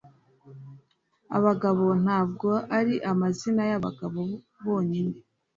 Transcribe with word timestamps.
Abagabo 1.37 1.85
ntabwo 2.03 2.49
ari 2.77 2.95
amazina 3.11 3.61
yabagabo 3.71 4.21
bonyine 4.63 5.15